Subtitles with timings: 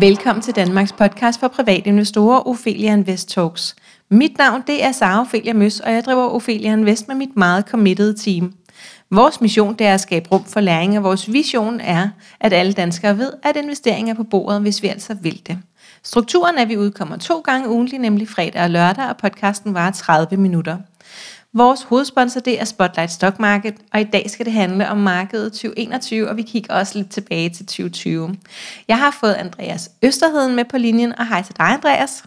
[0.00, 3.76] Velkommen til Danmarks podcast for private investorer, Ophelia Invest Talks.
[4.10, 7.64] Mit navn det er Sara Ophelia Møs, og jeg driver Ophelia Invest med mit meget
[7.64, 8.54] committed team.
[9.10, 12.08] Vores mission det er at skabe rum for læring, og vores vision er,
[12.40, 15.58] at alle danskere ved, at investering er på bordet, hvis vi altså vil det.
[16.02, 19.92] Strukturen er, at vi udkommer to gange ugentlig, nemlig fredag og lørdag, og podcasten varer
[19.92, 20.76] 30 minutter.
[21.54, 25.52] Vores hovedsponsor det er Spotlight Stock Market, og i dag skal det handle om markedet
[25.52, 28.36] 2021, og vi kigger også lidt tilbage til 2020.
[28.88, 32.22] Jeg har fået Andreas Østerheden med på linjen, og hej til dig Andreas.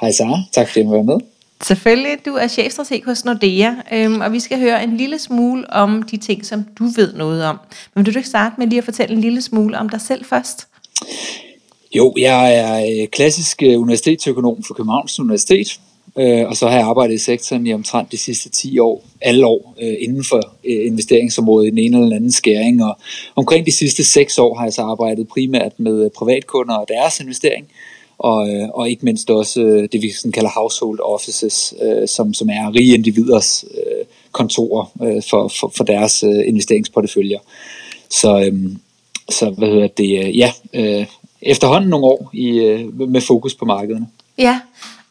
[0.00, 1.18] Hej Sara, tak fordi du var med.
[1.62, 6.02] Selvfølgelig, du er chefstrateg hos Nordea, øhm, og vi skal høre en lille smule om
[6.02, 7.58] de ting, som du ved noget om.
[7.94, 10.24] Men vil du ikke starte med lige at fortælle en lille smule om dig selv
[10.24, 10.68] først?
[11.94, 15.80] Jo, jeg er øh, klassisk øh, universitetsøkonom for Københavns Universitet,
[16.18, 19.46] øh, og så har jeg arbejdet i sektoren i omtrent de sidste 10 år, alle
[19.46, 22.84] år, øh, inden for øh, investeringsområdet i den ene eller anden skæring.
[22.84, 22.98] Og
[23.36, 27.20] omkring de sidste 6 år har jeg så arbejdet primært med øh, privatkunder og deres
[27.20, 27.66] investering,
[28.18, 31.74] og, og ikke mindst også det, vi sådan kalder household offices,
[32.06, 33.64] som, som er rige individers
[34.32, 34.84] kontorer
[35.30, 37.38] for, for, for deres investeringsporteføljer.
[38.10, 38.70] Så, øh,
[39.30, 40.52] så hvad hedder det, ja,
[41.44, 44.06] efterhånden nogle år i, øh, med fokus på markederne.
[44.38, 44.60] Ja,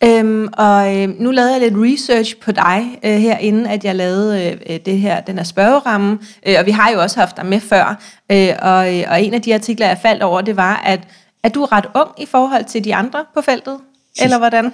[0.06, 3.96] øhm, og øh, nu lavede jeg lidt research på dig øh, her, inden at jeg
[3.96, 7.46] lavede øh, det her, den her spørgeramme, øh, og vi har jo også haft dig
[7.46, 8.02] med før,
[8.32, 11.00] øh, og, øh, og en af de artikler, jeg faldt over, det var, at,
[11.44, 13.78] at du er ret ung i forhold til de andre på feltet.
[14.22, 14.74] Eller hvordan?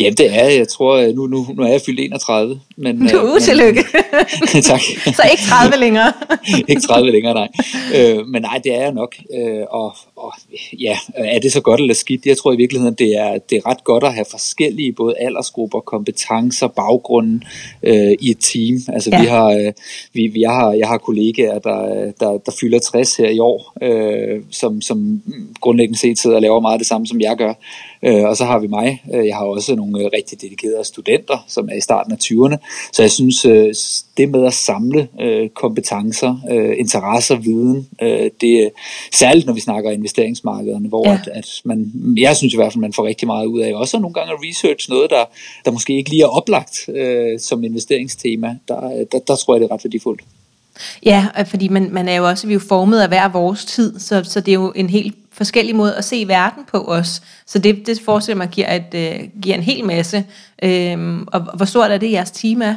[0.00, 0.68] Ja, det er jeg.
[0.68, 2.60] tror, øh, nu, nu, nu er jeg fyldt 31.
[2.76, 3.84] Men, du, øh, tillykke.
[4.70, 4.80] tak.
[5.04, 6.12] Så ikke 30 længere.
[6.68, 7.48] ikke 30 længere, nej.
[7.96, 9.16] Øh, men nej, det er jeg nok.
[9.34, 10.32] Øh, og, og
[10.80, 12.26] ja, er det så godt eller skidt?
[12.26, 15.80] Jeg tror i virkeligheden, det er, det er ret godt at have forskellige både aldersgrupper,
[15.80, 17.44] kompetencer, baggrunden
[17.82, 18.94] øh, i et team.
[18.94, 19.20] Altså ja.
[19.20, 19.72] vi har, øh,
[20.12, 23.72] vi, vi, jeg, har, jeg har kollegaer, der, der, der fylder 60 her i år,
[23.82, 25.22] øh, som, som
[25.60, 27.54] grundlæggende set sidder og laver meget det samme, som jeg gør.
[28.02, 29.02] Øh, og så har vi mig.
[29.14, 32.56] Øh, jeg har også nogle rigtig dedikerede studenter, som er i starten af 20'erne.
[32.92, 33.74] Så jeg synes, øh,
[34.16, 38.68] det med at samle øh, kompetencer, øh, interesser, viden, øh, det er
[39.12, 41.14] særligt, når vi snakker investeringsmarkederne, hvor ja.
[41.14, 43.98] at, at man, jeg synes i hvert fald, man får rigtig meget ud af også
[43.98, 45.24] nogle gange at research noget, der,
[45.64, 48.56] der måske ikke lige er oplagt øh, som investeringstema.
[48.68, 50.22] Der, der, der tror jeg, det er ret værdifuldt.
[51.06, 54.00] Ja, fordi man, man er jo også, vi er jo formet af hver vores tid,
[54.00, 57.22] så, så det er jo en helt forskellig måde at se verden på os.
[57.46, 60.24] Så det, det forestiller mig giver, et, uh, giver en hel masse.
[60.62, 62.74] Øhm, og hvor stort er det, jeres team er?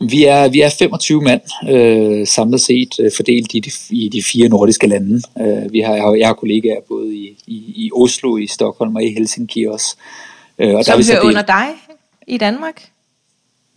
[0.00, 4.22] Vi er, vi er 25 mand øh, samlet set øh, fordelt i de, i de
[4.22, 5.22] fire nordiske lande.
[5.40, 8.96] Øh, vi har, jeg, har, jeg har kollegaer både i, i, i Oslo, i Stockholm
[8.96, 9.96] og i Helsinki også.
[10.58, 11.66] Øh, og Som der hører under dig
[12.26, 12.90] i Danmark?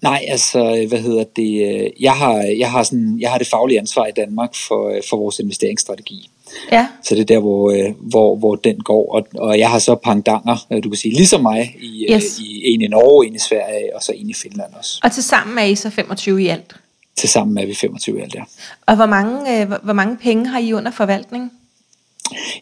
[0.01, 3.79] Nej, altså, hvad hedder det, øh, jeg har, jeg har, sådan, jeg har det faglige
[3.79, 6.29] ansvar i Danmark for, øh, for vores investeringsstrategi.
[6.71, 6.87] Ja.
[7.03, 9.15] Så det er der, hvor, øh, hvor, hvor den går.
[9.15, 12.39] Og, og jeg har så pangdanger, du kan sige, ligesom mig, i, yes.
[12.39, 14.99] i en i Norge, en i Sverige, og så en i Finland også.
[15.03, 16.75] Og til sammen er I så 25 i alt?
[17.17, 18.43] Til sammen er vi 25 i alt, ja.
[18.85, 21.51] Og hvor mange, hvor mange penge har I under forvaltning?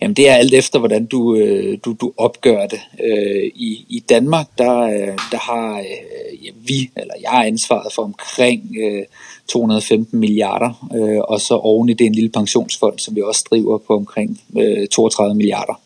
[0.02, 2.80] Jamen det er alt efter, hvordan du, øh, du, du opgør det.
[3.04, 7.94] Øh, i, I Danmark, der, øh, der har øh, ja, vi, eller jeg har ansvaret
[7.94, 9.04] for omkring øh,
[9.50, 13.78] 215 milliarder, øh, og så oven i det en lille pensionsfond, som vi også driver
[13.78, 15.82] på omkring øh, 32 milliarder.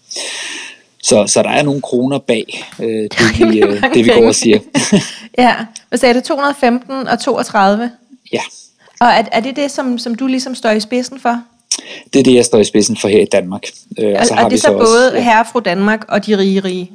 [1.04, 4.36] Så, så der er nogle kroner bag øh, det, vi, øh, det, vi går og
[4.36, 4.60] siger.
[5.38, 5.56] ja,
[5.90, 6.22] hvad sagde du?
[6.22, 7.92] 215 og 32?
[8.34, 8.42] Ja.
[9.00, 11.42] Og er, er det det, som, som du ligesom står i spidsen for?
[12.14, 13.64] Det er det, jeg står i spidsen for her i Danmark.
[14.00, 16.26] Øh, og så har er det vi så, så både også, herre fra Danmark og
[16.26, 16.92] de rige rige?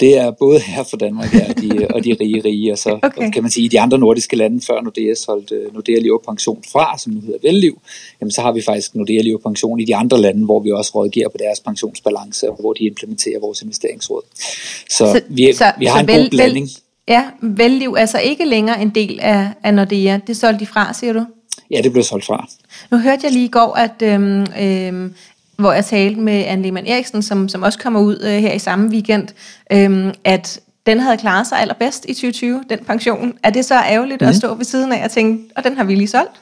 [0.00, 2.90] Det er både her for Danmark ja, og, de, og de rige rige, og så
[3.02, 3.30] okay.
[3.30, 6.62] kan man sige, i de andre nordiske lande, før Nordea solgte øh, Nordea Liv Pension
[6.72, 7.80] fra, som nu hedder Velliv,
[8.20, 10.92] jamen så har vi faktisk Nordea Liv Pension i de andre lande, hvor vi også
[10.94, 14.22] rådgiver på deres pensionsbalance, og hvor de implementerer vores investeringsråd.
[14.34, 16.64] Så, så vi, så, vi har så en vel, god blanding.
[16.64, 16.72] Vel,
[17.08, 20.18] ja, Velliv er altså ikke længere en del af, af Nordea.
[20.26, 21.24] Det solgte de fra, siger du?
[21.72, 22.48] Ja, det blev solgt fra.
[22.90, 25.14] Nu hørte jeg lige i går, at øhm, øhm,
[25.56, 28.58] hvor jeg talte med Anne Lehmann Eriksen, som, som også kommer ud øh, her i
[28.58, 29.28] samme weekend,
[29.72, 33.32] øhm, at den havde klaret sig allerbedst i 2020, den pension.
[33.42, 34.26] Er det så ærgerligt mm.
[34.26, 34.38] at mhm.
[34.38, 36.40] stå ved siden af og tænke, og den har vi lige solgt?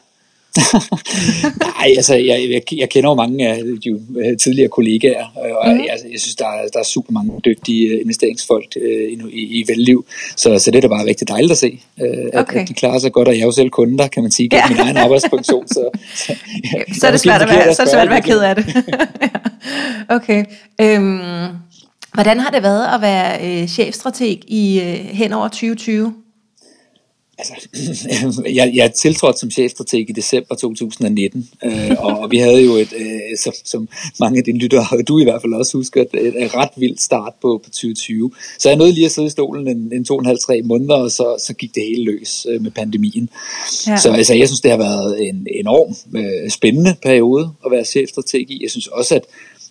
[1.66, 5.78] Nej, altså jeg, jeg, jeg kender jo mange af de øh, tidligere kollegaer, og mm.
[5.78, 9.64] jeg, jeg synes, der er, der er super mange dygtige øh, investeringsfolk øh, i, i
[9.68, 10.06] velliv,
[10.36, 12.56] så, så det er da bare rigtig dejligt at se, øh, okay.
[12.56, 14.48] at, at de klarer sig godt, og jeg er jo selv kunder, kan man sige,
[14.48, 14.74] gennem ja.
[14.74, 15.68] min egen arbejdspension.
[15.68, 15.90] Så,
[16.26, 16.34] så,
[16.74, 18.56] ja, så er det svært at være, så er det svært at være ked af
[18.56, 18.64] det.
[20.16, 20.44] okay.
[20.80, 21.18] Øhm,
[22.14, 26.14] hvordan har det været at være øh, chefstrateg i øh, hen over 2020?
[27.40, 32.92] Altså, jeg, jeg tiltrådte som chefstrateg i december 2019, øh, og vi havde jo et,
[32.96, 33.88] øh, som, som
[34.20, 37.00] mange af dine lyttere, og du i hvert fald også husker, et, et ret vildt
[37.00, 38.30] start på, på 2020.
[38.58, 40.62] Så jeg nåede lige at sidde i stolen en, en to og en halv, tre
[40.62, 43.28] måneder, og så, så gik det hele løs øh, med pandemien.
[43.86, 43.96] Ja.
[43.96, 48.50] Så altså, jeg synes, det har været en enorm øh, spændende periode at være chefstrateg
[48.50, 48.58] i.
[48.62, 49.24] Jeg synes også, at,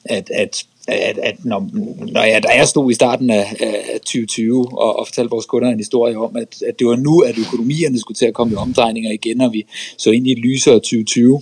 [0.06, 1.70] at, at at, at når,
[2.12, 5.70] når jeg, da jeg stod i starten af, af 2020 og, og fortalte vores kunder
[5.70, 8.56] en historie om, at, at det var nu, at økonomierne skulle til at komme i
[8.56, 9.66] omdrejninger igen, og vi
[9.98, 11.42] så ind i et lysere 2020,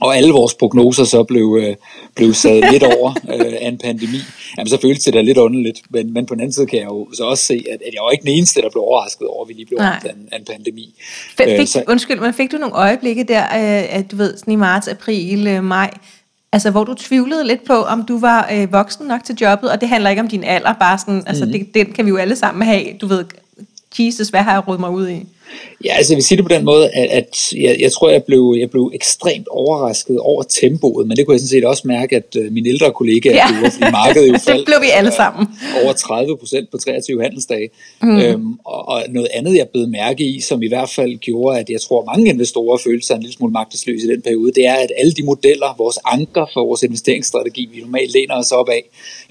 [0.00, 1.76] og alle vores prognoser så blev, øh,
[2.16, 4.18] blev sat lidt over øh, af en pandemi,
[4.58, 5.82] jamen så føltes det da lidt underligt.
[5.90, 8.02] Men, men på den anden side kan jeg jo så også se, at, at jeg
[8.04, 10.28] var ikke den eneste, der blev overrasket over, at vi lige blev ramt af en,
[10.32, 10.94] af en pandemi.
[11.38, 14.52] Fik, øh, så, undskyld, men fik du nogle øjeblikke der, øh, at du ved, sådan
[14.52, 15.90] i marts, april, øh, maj,
[16.52, 19.80] Altså, hvor du tvivlede lidt på, om du var øh, voksen nok til jobbet, og
[19.80, 21.52] det handler ikke om din alder, bare sådan, altså, mm.
[21.52, 22.84] det, den kan vi jo alle sammen have.
[23.00, 23.24] Du ved,
[23.98, 25.26] Jesus, hvad har jeg rådet mig ud i?
[25.84, 28.24] Ja, altså jeg vil sige det på den måde, at, at jeg, jeg tror, jeg
[28.24, 32.16] blev, jeg blev ekstremt overrasket over tempoet, men det kunne jeg sådan set også mærke,
[32.16, 33.46] at uh, mine ældre kollegaer ja.
[33.46, 34.58] fordi markedet jo faldt.
[34.60, 35.46] det blev vi alle sammen.
[35.76, 37.68] Uh, over 30 procent på 23 handelsdage.
[38.02, 38.18] Mm.
[38.18, 41.70] Øhm, og, og noget andet, jeg blev mærke i, som i hvert fald gjorde, at
[41.70, 44.74] jeg tror, mange investorer følte sig en lille smule magtesløse i den periode, det er,
[44.74, 48.82] at alle de modeller, vores anker for vores investeringsstrategi, vi normalt læner os op af,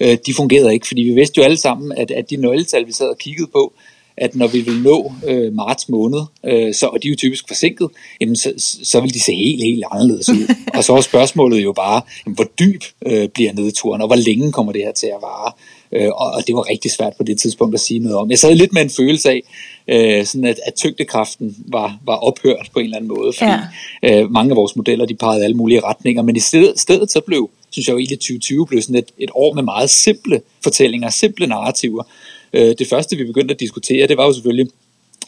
[0.04, 2.92] uh, de fungerede ikke, fordi vi vidste jo alle sammen, at, at de nøgletal, vi
[2.92, 3.72] sad og kiggede på,
[4.20, 7.48] at når vi vil nå øh, marts måned, øh, så, og de er jo typisk
[7.48, 7.88] forsinket,
[8.20, 8.52] jamen så,
[8.82, 10.54] så vil de se helt, helt anderledes ud.
[10.76, 14.52] og så er spørgsmålet jo bare, jamen, hvor dyb øh, bliver nedturen, og hvor længe
[14.52, 15.52] kommer det her til at vare?
[15.92, 18.30] Øh, og, det var rigtig svært på det tidspunkt at sige noget om.
[18.30, 19.42] Jeg sad lidt med en følelse af,
[19.88, 23.52] øh, sådan at, at tyngdekraften var, var ophørt på en eller anden måde, fordi
[24.02, 24.22] ja.
[24.22, 27.20] øh, mange af vores modeller, de pegede alle mulige retninger, men i stedet, stedet så
[27.20, 31.10] blev, synes jeg jo egentlig 2020 blev sådan et, et år med meget simple fortællinger,
[31.10, 32.02] simple narrativer,
[32.52, 34.68] Øh, det første, vi begyndte at diskutere, det var jo selvfølgelig,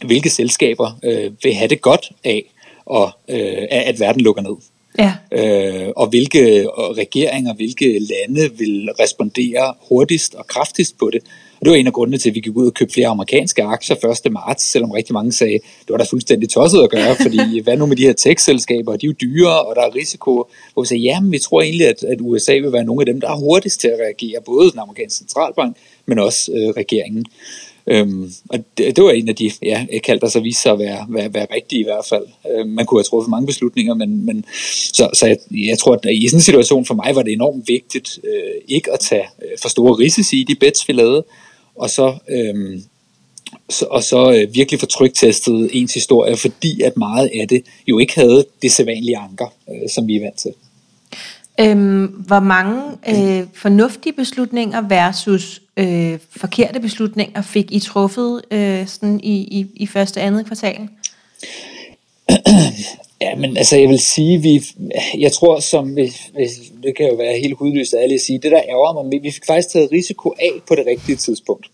[0.04, 2.44] hvilke selskaber øh, vil have det godt af,
[2.86, 4.56] og, øh, at verden lukker ned.
[4.98, 5.14] Ja.
[5.32, 11.22] Øh, og hvilke regeringer, hvilke lande vil respondere hurtigst og kraftigst på det.
[11.62, 13.62] Og det var en af grundene til, at vi gik ud og købte flere amerikanske
[13.62, 14.32] aktier 1.
[14.32, 17.86] marts, selvom rigtig mange sagde, det var da fuldstændig tosset at gøre, fordi hvad nu
[17.86, 20.50] med de her tech-selskaber, de er jo dyre, og der er risiko.
[20.72, 23.20] Hvor vi sagde, jamen vi tror egentlig, at, at USA vil være nogle af dem,
[23.20, 25.76] der er hurtigst til at reagere, både den amerikanske centralbank,
[26.06, 27.26] men også øh, regeringen.
[27.86, 31.06] Øhm, og det, det var en af de ja, kaldte sig viste sig at være,
[31.08, 32.26] være, være rigtige i hvert fald.
[32.52, 34.44] Øhm, man kunne have truffet mange beslutninger, men, men
[34.92, 37.68] så, så jeg, jeg tror, at i sådan en situation for mig var det enormt
[37.68, 41.24] vigtigt øh, ikke at tage øh, for store risici i de bets, vi lavede,
[41.76, 42.82] og så, øhm,
[43.70, 47.98] så, og så øh, virkelig få trygtestet ens historie, fordi at meget af det jo
[47.98, 50.52] ikke havde det sædvanlige anker, øh, som vi er vant til.
[51.60, 59.20] Øhm, hvor mange øh, fornuftige beslutninger versus øh, forkerte beslutninger fik I truffet øh, sådan
[59.20, 60.88] i, i, i første og andet kvartal?
[63.22, 64.62] Ja, men altså jeg vil sige, vi,
[65.18, 66.02] jeg tror som, vi,
[66.82, 69.68] det kan jo være helt hudløst at sige, det der ærger mig, vi fik faktisk
[69.68, 71.66] taget risiko af på det rigtige tidspunkt.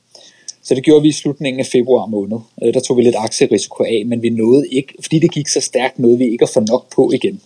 [0.62, 2.38] Så det gjorde vi i slutningen af februar måned.
[2.62, 5.60] Øh, der tog vi lidt aktierisiko af, men vi nåede ikke, fordi det gik så
[5.60, 7.40] stærkt, nåede vi ikke at få nok på igen.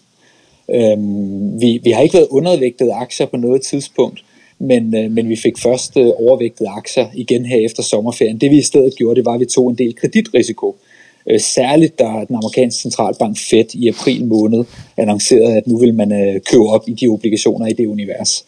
[0.71, 4.25] Øhm, vi, vi har ikke været undervægtet aktier på noget tidspunkt,
[4.59, 8.39] men, øh, men vi fik først øh, overvægtet aktier igen her efter sommerferien.
[8.39, 10.69] Det vi i stedet gjorde, det var, at vi tog en del kreditrisiko.
[10.69, 10.92] Øh,
[11.39, 14.65] særligt da den amerikanske centralbank Fed i april måned
[14.97, 18.45] annoncerede, at nu vil man øh, købe op i de obligationer i det univers.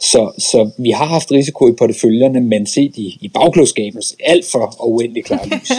[0.00, 4.76] Så, så vi har haft risiko i porteføljerne, men set i, i bagklodskabens alt for
[4.86, 5.72] uendelig klar lys,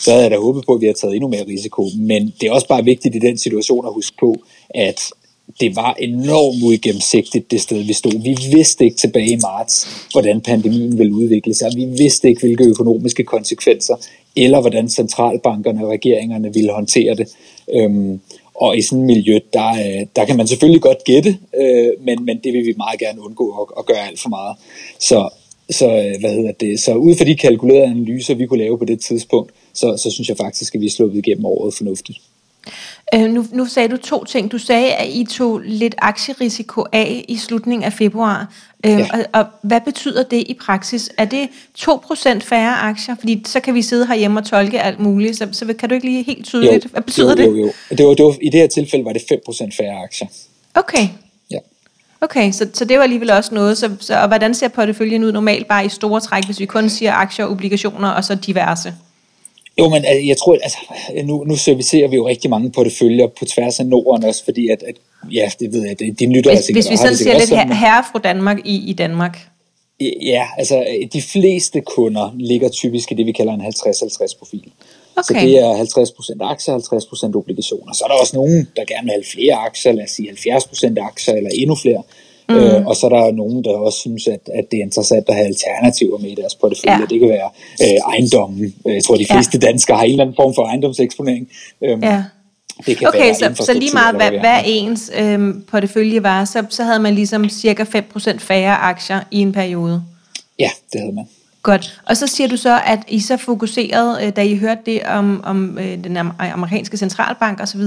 [0.00, 1.88] så havde jeg da håbet på, at vi har taget endnu mere risiko.
[1.96, 4.36] Men det er også bare vigtigt i den situation at huske på,
[4.70, 5.00] at
[5.60, 8.22] det var enormt uigennemsigtigt det sted, vi stod.
[8.22, 11.70] Vi vidste ikke tilbage i marts, hvordan pandemien ville udvikle sig.
[11.76, 13.94] Vi vidste ikke, hvilke økonomiske konsekvenser,
[14.44, 17.28] eller hvordan centralbankerne og regeringerne ville håndtere det.
[17.74, 18.20] Øhm,
[18.54, 22.24] og i sådan et miljø, der, øh, der kan man selvfølgelig godt gætte, øh, men,
[22.24, 24.56] men det vil vi meget gerne undgå at, at gøre alt for meget.
[24.98, 25.28] Så,
[25.70, 26.80] så, øh, hvad hedder det?
[26.80, 30.28] så ud fra de kalkulerede analyser, vi kunne lave på det tidspunkt, så, så synes
[30.28, 32.18] jeg faktisk, at vi er sluppet igennem året fornuftigt.
[33.14, 34.52] Øh, nu, nu sagde du to ting.
[34.52, 38.52] Du sagde, at I tog lidt aktierisiko af i slutningen af februar.
[38.86, 39.08] Øh, ja.
[39.12, 41.10] og, og hvad betyder det i praksis?
[41.18, 41.48] Er det
[41.78, 43.14] 2% færre aktier?
[43.18, 45.36] Fordi så kan vi sidde herhjemme og tolke alt muligt.
[45.36, 47.46] Så, så kan du ikke lige helt tydeligt, jo, hvad betyder jo, det?
[47.46, 47.72] Jo, jo.
[47.96, 50.28] Det var, det var, I det her tilfælde var det 5% færre aktier.
[50.74, 51.08] Okay.
[51.50, 51.58] Ja.
[52.20, 53.78] Okay, så, så det var alligevel også noget.
[53.78, 56.88] Så, så, og hvordan ser porteføljen ud normalt bare i store træk, hvis vi kun
[56.88, 58.94] siger aktier, obligationer og så diverse?
[59.78, 60.78] Jo, men jeg tror, altså,
[61.24, 64.82] nu, nu servicerer vi jo rigtig mange porteføljer på tværs af Norden også, fordi at,
[64.82, 64.94] at
[65.32, 68.04] ja, det ved jeg, det, de nytter Hvis, hvis vi sådan siger lidt sådan, herre
[68.12, 69.38] fra Danmark i, i Danmark.
[70.22, 74.72] Ja, altså de fleste kunder ligger typisk i det, vi kalder en 50-50 profil.
[75.16, 75.40] Okay.
[75.40, 75.74] Så det er
[76.42, 76.78] 50% aktier,
[77.32, 77.92] 50% obligationer.
[77.92, 81.06] Så er der også nogen, der gerne vil have flere aktier, lad os sige 70%
[81.10, 82.02] aktier eller endnu flere.
[82.48, 82.56] Mm.
[82.56, 85.34] Øh, og så er der nogen, der også synes, at, at det er interessant at
[85.34, 87.00] have alternativer med i deres portefølje.
[87.00, 87.06] Ja.
[87.10, 87.50] Det kan være
[87.82, 88.74] øh, ejendommen.
[88.84, 89.66] Jeg tror, de fleste ja.
[89.66, 91.48] danskere har en eller anden form for ejendomseksponering.
[91.84, 92.24] Øhm, ja.
[92.86, 96.84] Det kan okay, så, så lige meget hvad, hvad ens øhm, portefølje var, så, så
[96.84, 100.02] havde man ligesom cirka 5% færre aktier i en periode?
[100.58, 101.24] Ja, det havde man.
[101.62, 102.00] Godt.
[102.06, 105.40] Og så siger du så, at I så fokuserede, øh, da I hørte det om,
[105.44, 107.80] om øh, den amerikanske centralbank osv.,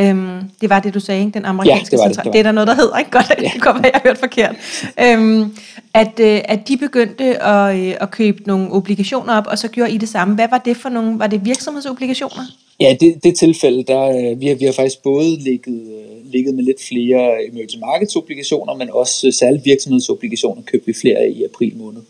[0.00, 1.34] Øhm, det var det, du sagde, ikke?
[1.34, 2.16] Den amerikanske ja, det.
[2.16, 3.10] Det, det, det er der noget, der hedder, ikke?
[3.10, 3.50] Godt, ja.
[3.54, 4.56] det kommer, jeg har hørt forkert.
[5.00, 5.56] Øhm,
[5.94, 9.92] at, øh, at de begyndte at, øh, at købe nogle obligationer op, og så gjorde
[9.92, 10.34] I det samme.
[10.34, 11.18] Hvad var det for nogle?
[11.18, 12.42] Var det virksomhedsobligationer?
[12.80, 16.54] Ja, det, det tilfælde, der, øh, vi, har, vi har faktisk både ligget, øh, ligget
[16.54, 21.44] med lidt flere emerging markets obligationer, men også øh, særligt virksomhedsobligationer købte vi flere i
[21.44, 22.00] april måned.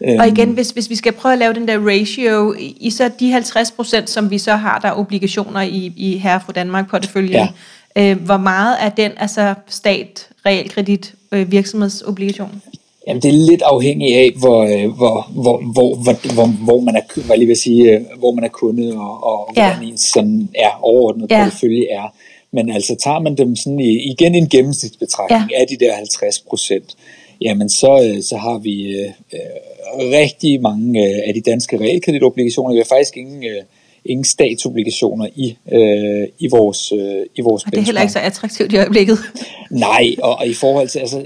[0.00, 3.32] Og igen, hvis, hvis vi skal prøve at lave den der ratio, i så de
[3.32, 7.48] 50 procent, som vi så har, der er obligationer i, i Herre for Danmark porteføljen,
[7.96, 8.10] ja.
[8.10, 12.62] øh, hvor meget er den altså stat, realkredit, øh, virksomhedsobligation?
[13.06, 16.96] Jamen, det er lidt afhængigt af, hvor, øh, hvor, hvor, hvor, hvor, hvor, hvor man
[16.96, 19.68] er, hvad lige vil sige, øh, hvor man er kunde, og, og ja.
[19.68, 21.44] hvordan ens sådan er overordnet ja.
[21.44, 22.14] portefølje er.
[22.52, 25.60] Men altså, tager man dem sådan i, igen i en gennemsnitsbetragtning ja.
[25.60, 26.96] af de der 50 procent,
[27.40, 29.10] jamen så, øh, så har vi øh,
[29.98, 32.72] rigtig mange øh, af de danske realkreditobligationer.
[32.72, 33.62] Vi har faktisk ingen, øh,
[34.04, 38.18] ingen statsobligationer i, øh, i vores, øh, i vores og det er heller ikke så
[38.18, 39.18] attraktivt i øjeblikket.
[39.70, 41.22] Nej, og, og i forhold til altså,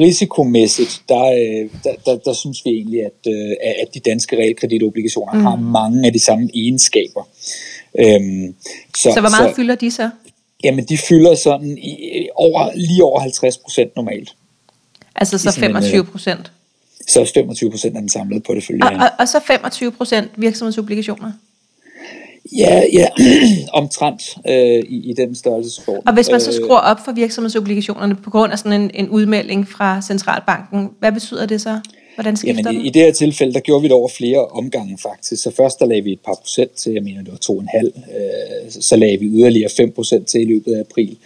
[0.00, 3.50] risikomæssigt, der, øh, der, der, der synes vi egentlig, at, øh,
[3.82, 5.44] at de danske realkreditobligationer mm.
[5.44, 7.28] har mange af de samme egenskaber.
[7.98, 8.54] Øhm,
[8.96, 10.10] så, så hvor meget så, fylder de så?
[10.64, 14.34] Jamen, de fylder sådan i, over, lige over 50 procent normalt.
[15.22, 16.52] Altså så 25 procent?
[17.08, 18.82] så 25 procent af den samlede portefølje.
[18.84, 21.32] Og, og, og så 25 procent virksomhedsobligationer?
[22.56, 23.06] Ja, ja,
[23.80, 24.54] omtrent øh,
[24.88, 26.02] i, i den størrelsesform.
[26.06, 29.08] Og hvis man så øh, skruer op for virksomhedsobligationerne på grund af sådan en, en
[29.08, 31.80] udmelding fra centralbanken, hvad betyder det så?
[32.14, 34.98] Hvordan skifter Jamen, i, i det her tilfælde, der gjorde vi det over flere omgange
[34.98, 35.42] faktisk.
[35.42, 37.86] Så først der lagde vi et par procent til, jeg mener det var 2,5.
[37.86, 41.16] Øh, så lagde vi yderligere 5 procent til i løbet af april.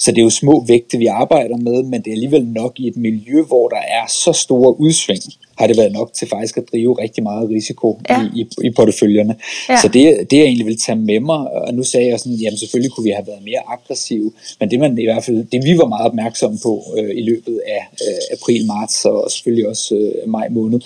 [0.00, 2.88] Så det er jo små vægte, vi arbejder med, men det er alligevel nok i
[2.88, 5.22] et miljø, hvor der er så store udsving,
[5.58, 8.22] har det været nok til faktisk at drive rigtig meget risiko ja.
[8.22, 9.34] i, i, i porteføljerne.
[9.68, 9.76] Ja.
[9.82, 12.58] Så det, det jeg egentlig vil tage med mig, og nu sagde jeg sådan, jamen
[12.58, 15.78] selvfølgelig kunne vi have været mere aggressive, men det man i hvert fald, det vi
[15.78, 20.30] var meget opmærksomme på øh, i løbet af øh, april, marts og selvfølgelig også øh,
[20.30, 20.80] maj måned,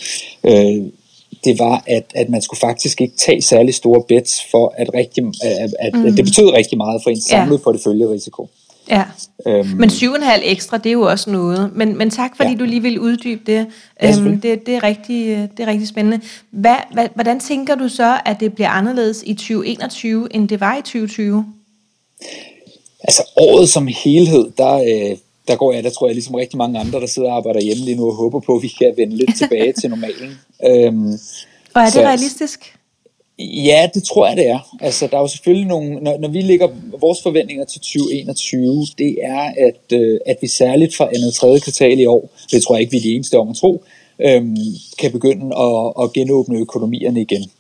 [0.45, 0.83] øh,
[1.45, 5.25] det var, at, at man skulle faktisk ikke tage særlig store bets for, at, rigtig,
[5.43, 6.07] at, at, mm.
[6.07, 7.63] at det betød rigtig meget for en samlet ja.
[7.63, 8.49] porteføljerisiko.
[8.89, 9.05] Ja,
[9.47, 11.71] øhm, men 7,5 ekstra, det er jo også noget.
[11.75, 12.57] Men, men tak, fordi ja.
[12.57, 13.67] du lige vil uddybe det.
[14.03, 16.21] øhm, det, det, er rigtig, det er rigtig spændende.
[16.51, 20.77] Hvad, hvad, hvordan tænker du så, at det bliver anderledes i 2021, end det var
[20.77, 21.45] i 2020?
[23.01, 25.17] Altså året som helhed, der, øh,
[25.49, 27.85] der går jeg, der tror jeg ligesom rigtig mange andre, der sidder og arbejder hjemme
[27.85, 30.39] lige nu og håber på, at vi kan vende lidt tilbage til normalen.
[30.67, 31.13] Øhm,
[31.75, 32.74] og er det så, realistisk?
[33.39, 34.77] Ja, det tror jeg, det er.
[34.81, 36.69] Altså, der er jo selvfølgelig nogle, når, når vi ligger
[37.01, 42.01] vores forventninger til 2021, det er, at, øh, at vi særligt fra andet tredje kvartal
[42.01, 43.85] i år, det tror jeg ikke, vi er de eneste om at tro,
[44.19, 44.57] øhm,
[44.99, 47.51] kan begynde at, at genåbne økonomierne igen.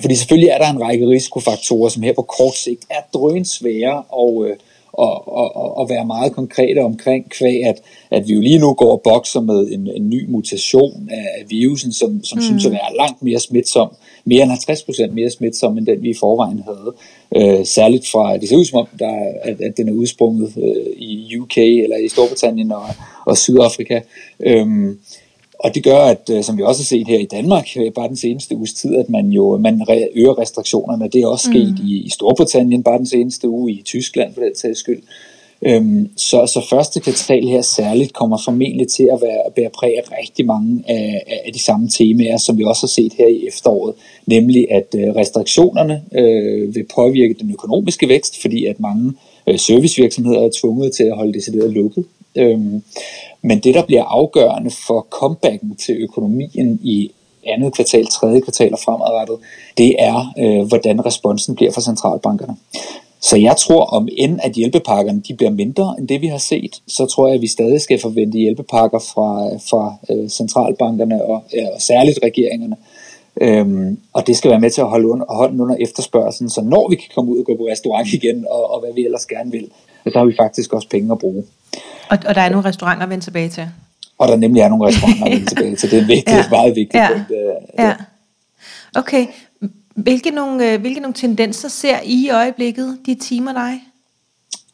[0.00, 4.46] Fordi selvfølgelig er der en række risikofaktorer, som her på kort sigt er drønsvære og,
[4.48, 4.56] øh,
[4.98, 8.92] og, og, og være meget konkrete omkring, kvæg at, at vi jo lige nu går
[8.92, 12.42] og bokser med en, en ny mutation af virusen, som, som mm.
[12.42, 13.88] synes at være langt mere smitsom,
[14.24, 16.94] mere end 50% mere smitsom, end den vi i forvejen havde.
[17.36, 20.92] Øh, særligt fra, det ser ud som om, der, at, at den er udsprunget øh,
[20.96, 22.86] i UK eller i Storbritannien og,
[23.26, 24.00] og Sydafrika.
[24.40, 24.98] Øhm,
[25.58, 28.08] og det gør, at øh, som vi også har set her i Danmark, øh, bare
[28.08, 31.08] den seneste uges tid, at man jo man øger restriktionerne.
[31.08, 31.86] Det er også sket mm.
[31.86, 35.02] i, i Storbritannien bare den seneste uge, i Tyskland for den sags skyld.
[35.66, 40.18] Øhm, så, så første kvartal her særligt kommer formentlig til at være, bære præg af
[40.20, 43.94] rigtig mange af, af de samme temaer, som vi også har set her i efteråret.
[44.26, 49.12] Nemlig at øh, restriktionerne øh, vil påvirke den økonomiske vækst, fordi at mange
[49.48, 52.04] øh, servicevirksomheder er tvunget til at holde decideret lukket.
[52.36, 52.82] Øhm,
[53.42, 57.10] men det, der bliver afgørende for comebacken til økonomien i
[57.46, 59.36] andet kvartal, tredje kvartal og fremadrettet,
[59.78, 62.56] det er, øh, hvordan responsen bliver fra centralbankerne.
[63.20, 66.82] Så jeg tror, om end at hjælpepakkerne de bliver mindre end det, vi har set,
[66.88, 71.42] så tror jeg, at vi stadig skal forvente hjælpepakker fra, fra øh, centralbankerne og,
[71.74, 72.76] og særligt regeringerne.
[73.40, 76.88] Øhm, og det skal være med til at holde under, hånden under efterspørgselen, så når
[76.88, 79.50] vi kan komme ud og gå på restaurant igen, og, og hvad vi ellers gerne
[79.50, 79.68] vil,
[80.04, 81.44] så har vi faktisk også penge at bruge.
[82.10, 83.68] Og, og der er nogle restauranter at vende tilbage til?
[84.18, 85.90] Og der nemlig er nogle restauranter at vende tilbage til.
[85.90, 86.36] Det er, vigtigt, ja.
[86.36, 86.94] det er meget vigtigt.
[87.02, 87.08] Ja.
[87.08, 87.26] Point,
[87.78, 87.86] ja.
[87.86, 87.94] ja.
[88.96, 89.26] Okay,
[89.94, 93.72] Hvilke nogle, øh, hvilke nogle tendenser ser I i øjeblikket, de timer dig?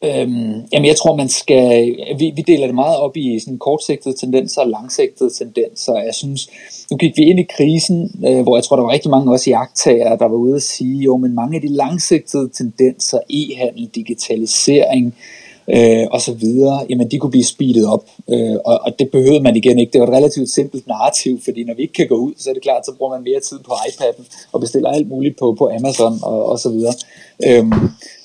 [0.03, 4.17] Øhm, jamen jeg tror man skal, vi, vi deler det meget op i sådan kortsigtede
[4.17, 5.93] tendenser og langsigtede tendenser.
[5.93, 6.49] Jeg synes,
[6.91, 9.49] nu gik vi ind i krisen, øh, hvor jeg tror der var rigtig mange også
[9.49, 13.89] i agttager, der var ude at sige, jo men mange af de langsigtede tendenser, e-handel,
[13.95, 18.99] digitalisering, øh, Øh, og så videre, jamen de kunne blive speedet op, øh, og, og
[18.99, 19.93] det behøvede man igen ikke.
[19.93, 22.53] Det var et relativt simpelt narrativ, fordi når vi ikke kan gå ud, så er
[22.53, 25.69] det klart, så bruger man mere tid på iPad'en og bestiller alt muligt på, på
[25.79, 26.93] Amazon og, og så videre.
[27.47, 27.71] Øhm,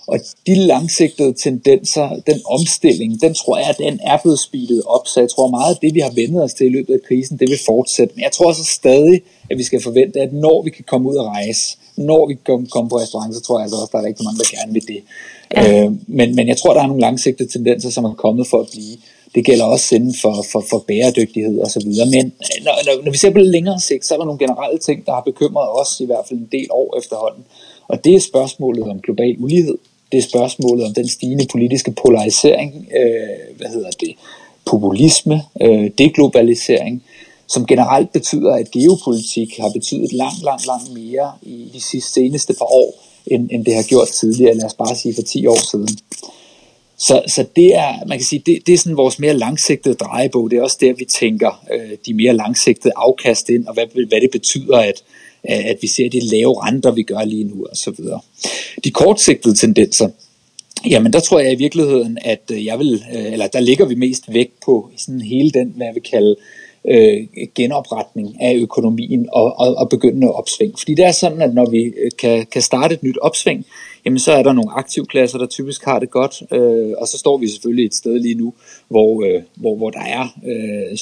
[0.07, 5.07] og de langsigtede tendenser, den omstilling, den tror jeg, den er blevet speedet op.
[5.07, 7.39] Så jeg tror meget, at det, vi har vendt os til i løbet af krisen,
[7.39, 8.15] det vil fortsætte.
[8.15, 9.21] Men jeg tror så stadig,
[9.51, 12.67] at vi skal forvente, at når vi kan komme ud og rejse, når vi kan
[12.67, 14.73] komme på restaurant, så tror jeg altså også, at der er rigtig mange, der gerne
[14.73, 15.01] vil det.
[15.57, 15.85] Ja.
[15.85, 18.69] Øh, men, men jeg tror, der er nogle langsigtede tendenser, som er kommet for at
[18.73, 18.97] blive.
[19.35, 22.07] Det gælder også inden for, for, for bæredygtighed og så videre.
[22.07, 22.33] Men
[22.65, 25.07] når, når, når vi ser på det længere sigt, så er der nogle generelle ting,
[25.07, 27.45] der har bekymret os i hvert fald en del år efterhånden.
[27.89, 29.79] Og det er spørgsmålet om global ulighed
[30.13, 34.15] det er spørgsmålet om den stigende politiske polarisering, øh, hvad hedder det,
[34.67, 37.03] populisme, øh, deglobalisering,
[37.47, 42.55] som generelt betyder, at geopolitik har betydet langt, langt, langt mere i de sidste seneste
[42.55, 45.71] par år, end, end det har gjort tidligere, lad os bare sige for 10 år
[45.71, 45.99] siden.
[46.99, 50.51] Så, så det er, man kan sige, det, det er sådan vores mere langsigtede drejebog.
[50.51, 54.21] Det er også der, vi tænker øh, de mere langsigtede afkast ind, og hvad, hvad
[54.21, 55.03] det betyder, at,
[55.49, 58.21] at vi ser de lave renter, vi gør lige nu og så videre.
[58.85, 60.09] De kortsigtede tendenser,
[60.91, 63.95] Jamen der tror jeg i virkeligheden, at øh, jeg vil, øh, eller der ligger vi
[63.95, 69.29] mest vægt på sådan hele den, hvad jeg vil kalde øh, Øh, genopretning af økonomien
[69.33, 70.79] og, og, og begyndende opsving.
[70.79, 73.67] Fordi det er sådan, at når vi øh, kan, kan starte et nyt opsving,
[74.05, 77.37] jamen så er der nogle aktivklasser, der typisk har det godt, øh, og så står
[77.37, 78.55] vi selvfølgelig et sted lige nu,
[78.89, 80.99] hvor, øh, hvor, hvor der er, øh,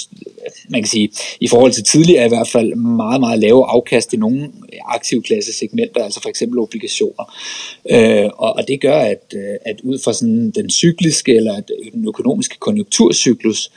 [0.68, 1.10] man kan sige,
[1.40, 4.50] i forhold til tidligere i hvert fald, meget, meget lave afkast i nogle
[4.84, 7.34] aktivklasse segmenter, altså for eksempel obligationer.
[7.90, 11.61] Øh, og, og det gør, at, øh, at ud fra sådan den cykliske eller
[11.92, 13.70] den økonomiske konjunkturcyklus,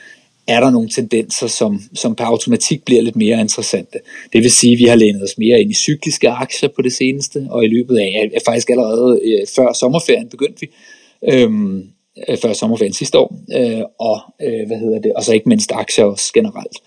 [0.48, 4.00] er der nogle tendenser, som, som per automatik bliver lidt mere interessante.
[4.34, 6.94] Det vil sige, at vi har lænet os mere ind i cykliske aktier på det
[6.94, 10.68] seneste, og i løbet af, faktisk allerede øh, før sommerferien begyndte vi,
[11.32, 11.84] øhm,
[12.30, 15.72] øh, før sommerferien sidste år, øh, og øh, hvad hedder det, og så ikke mindst
[15.72, 16.78] aktier også generelt.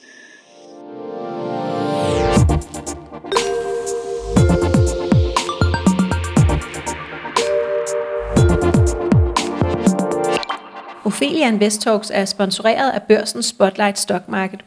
[11.05, 14.61] Ophelia Invest Talks er sponsoreret af børsens Spotlight Stock Market.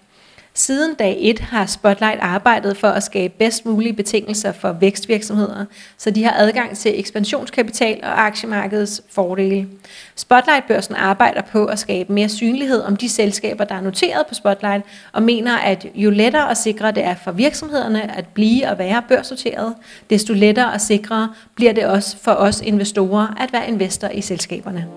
[0.53, 5.65] Siden dag 1 har Spotlight arbejdet for at skabe bedst mulige betingelser for vækstvirksomheder,
[5.97, 9.67] så de har adgang til ekspansionskapital og aktiemarkedets fordele.
[10.15, 14.85] Spotlight-børsen arbejder på at skabe mere synlighed om de selskaber, der er noteret på Spotlight,
[15.11, 19.01] og mener, at jo lettere og sikrere det er for virksomhederne at blive og være
[19.07, 19.73] børsnoteret,
[20.09, 24.87] desto lettere og sikrere bliver det også for os investorer at være investor i selskaberne.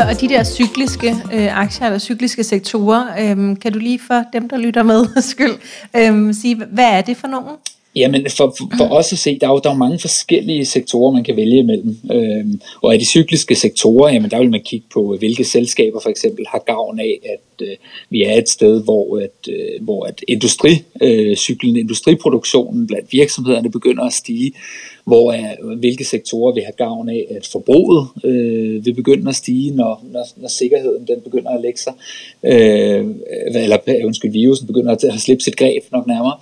[0.00, 4.48] Og de der cykliske øh, aktier eller cykliske sektorer, øh, kan du lige for dem,
[4.48, 5.54] der lytter med, skyld,
[5.96, 7.56] øh, sige, hvad er det for nogen?
[7.96, 11.12] Jamen for, for, for os at se, der er jo der er mange forskellige sektorer,
[11.12, 11.96] man kan vælge imellem.
[12.12, 16.10] Øhm, og af de cykliske sektorer, jamen der vil man kigge på, hvilke selskaber for
[16.10, 17.76] eksempel har gavn af, at øh,
[18.10, 24.04] vi er et sted, hvor at, øh, hvor at industricyklen, øh, industriproduktionen blandt virksomhederne begynder
[24.04, 24.52] at stige,
[25.04, 29.70] hvor er, hvilke sektorer vil have gavn af, at forbruget øh, vil begynde at stige,
[29.70, 31.92] når, når, når sikkerheden den begynder at lægge sig,
[32.44, 33.06] øh,
[33.54, 36.36] eller undskyld, virusen begynder at, at slippe sit greb nok nærmere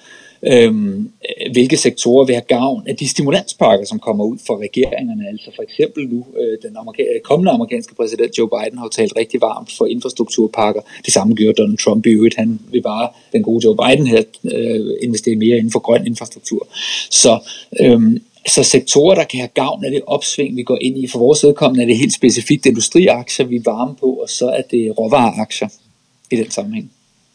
[0.46, 1.10] øhm,
[1.52, 5.28] hvilke sektorer vil have gavn af de stimulanspakker, som kommer ud fra regeringerne.
[5.28, 9.12] Altså for eksempel nu, øh, den amerika- kommende amerikanske præsident Joe Biden har jo talt
[9.16, 10.80] rigtig varmt for infrastrukturpakker.
[11.04, 12.36] Det samme gjorde Donald Trump i øvrigt.
[12.36, 16.68] Han vil bare, den gode Joe Biden her, øh, investere mere inden for grøn infrastruktur.
[17.10, 17.38] Så
[17.80, 21.06] øhm, så sektorer, der kan have gavn af det opsving, vi går ind i.
[21.06, 24.62] For vores vedkommende er det helt specifikt industriaktier, vi er varme på, og så er
[24.62, 25.68] det råvareaktier
[26.30, 26.90] i den sammenhæng.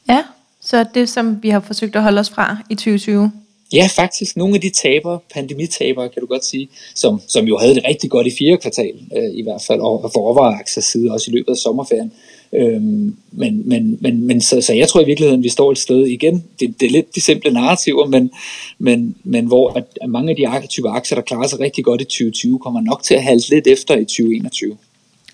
[0.10, 0.24] Ja,
[0.62, 3.32] så det, som vi har forsøgt at holde os fra i 2020?
[3.74, 4.38] Ja, faktisk.
[4.38, 8.10] Nogle af de taber, pandemitaber, kan du godt sige, som, som jo havde det rigtig
[8.10, 11.58] godt i fjerde kvartal øh, i hvert fald, og for side også i løbet af
[11.58, 12.12] sommerferien.
[12.54, 16.06] Øhm, men men, men, men så, så jeg tror i virkeligheden, vi står et sted
[16.06, 16.44] igen.
[16.60, 18.32] Det, det er lidt de simple narrativer, men,
[18.80, 22.06] men, men hvor at mange af de typer aktier, der klarer sig rigtig godt i
[22.06, 24.78] 2020, kommer nok til at halte lidt efter i 2021.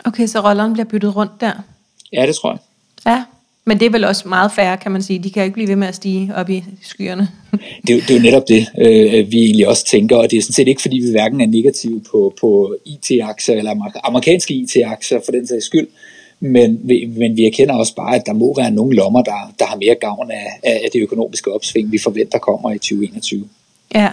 [0.06, 1.52] Okay, så rollerne bliver byttet rundt der?
[2.13, 2.60] Ja, det tror jeg.
[3.06, 3.23] Ja,
[3.65, 5.19] men det er vel også meget færre, kan man sige.
[5.19, 7.28] De kan jo ikke blive ved med at stige op i skyerne.
[7.88, 10.41] det, er, det er jo netop det, øh, vi egentlig også tænker, og det er
[10.41, 15.32] sådan set ikke, fordi vi hverken er negative på, på IT-aktier eller amerikanske IT-aktier for
[15.32, 15.88] den sags skyld,
[16.43, 16.82] men,
[17.17, 19.95] men vi erkender også bare, at der må være nogle lommer, der, der har mere
[19.95, 23.49] gavn af, af det økonomiske opsving, vi forventer kommer i 2021.
[23.95, 24.10] Ja,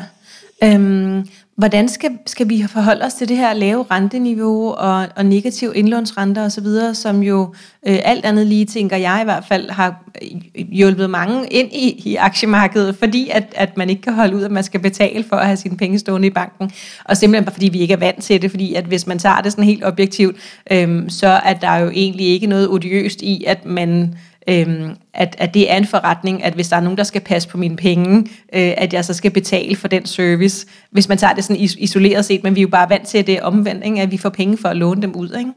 [0.65, 1.29] øhm,
[1.61, 6.45] Hvordan skal, skal vi forholde os til det her lave renteniveau og, og negativ indlånsrenter
[6.45, 7.55] osv., som jo
[7.87, 12.11] øh, alt andet lige, tænker jeg i hvert fald, har øh, hjulpet mange ind i,
[12.11, 15.37] i aktiemarkedet, fordi at, at man ikke kan holde ud, at man skal betale for
[15.37, 16.71] at have sine penge stående i banken,
[17.05, 19.41] og simpelthen bare fordi vi ikke er vant til det, fordi at hvis man tager
[19.41, 20.37] det sådan helt objektivt,
[20.71, 24.15] øh, så er der jo egentlig ikke noget odiøst i, at man
[24.51, 27.49] øhm, at, at det er en forretning, at hvis der er nogen, der skal passe
[27.49, 28.19] på mine penge,
[28.53, 32.25] øh, at jeg så skal betale for den service, hvis man tager det sådan isoleret
[32.25, 34.01] set, men vi er jo bare vant til, at det er omvendt, ikke?
[34.01, 35.37] at vi får penge for at låne dem ud.
[35.39, 35.51] Ikke?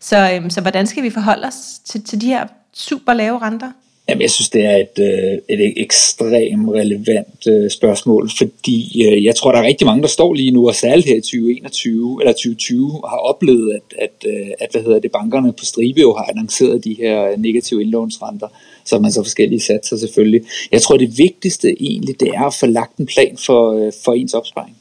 [0.00, 3.70] Så, øhm, så hvordan skal vi forholde os til, til de her super lave renter?
[4.08, 9.36] Jamen, jeg synes, det er et, øh, et ekstremt relevant øh, spørgsmål, fordi øh, jeg
[9.36, 12.32] tror, der er rigtig mange, der står lige nu, og særligt her i 2021 eller
[12.32, 16.26] 2020, har oplevet, at, at, øh, at hvad hedder det, bankerne på stribe jo har
[16.30, 18.48] annonceret de her øh, negative indlånsrenter,
[18.84, 20.42] så man så forskellige satser selvfølgelig.
[20.72, 24.12] Jeg tror, det vigtigste egentlig, det er at få lagt en plan for, øh, for
[24.12, 24.76] ens opsparing.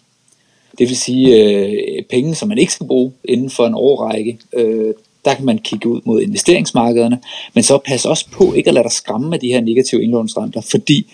[0.77, 4.37] Det vil sige øh, penge, som man ikke skal bruge inden for en årrække.
[4.53, 4.93] Øh,
[5.25, 7.19] der kan man kigge ud mod investeringsmarkederne,
[7.53, 10.61] men så pas også på ikke at lade dig skræmme med de her negative indlånsrenter,
[10.61, 11.13] fordi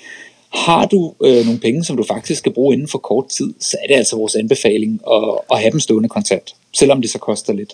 [0.53, 3.77] har du øh, nogle penge, som du faktisk skal bruge inden for kort tid, så
[3.83, 7.53] er det altså vores anbefaling at, at have dem stående kontant, selvom det så koster
[7.53, 7.73] lidt.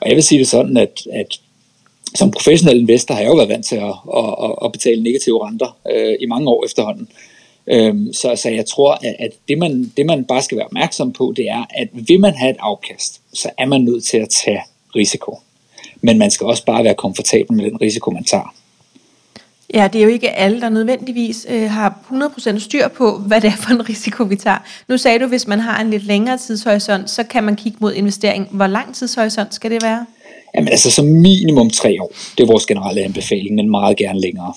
[0.00, 1.40] Og jeg vil sige det sådan, at, at
[2.14, 5.76] som professionel investor har jeg jo været vant til at, at, at betale negative renter
[5.92, 7.08] øh, i mange år efterhånden.
[7.66, 11.12] Øhm, så, så jeg tror, at, at det, man, det man bare skal være opmærksom
[11.12, 14.28] på, det er, at vil man have et afkast, så er man nødt til at
[14.28, 14.60] tage
[14.98, 15.38] risiko
[16.00, 18.54] men man skal også bare være komfortabel med den risiko, man tager.
[19.74, 23.48] Ja, det er jo ikke alle, der nødvendigvis øh, har 100% styr på, hvad det
[23.48, 24.58] er for en risiko, vi tager.
[24.88, 27.94] Nu sagde du, hvis man har en lidt længere tidshorisont, så kan man kigge mod
[27.94, 28.48] investering.
[28.50, 30.06] Hvor lang tidshorisont skal det være?
[30.54, 32.12] Jamen altså som minimum tre år.
[32.38, 34.54] Det er vores generelle anbefaling, men meget gerne længere.